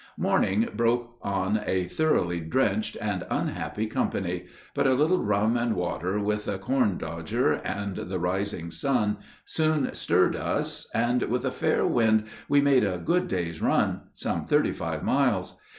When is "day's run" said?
13.27-14.01